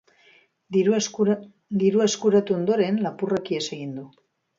[0.77, 1.01] Dirua
[2.05, 4.07] eskuratu ondoren, lapurrak ihes egin du.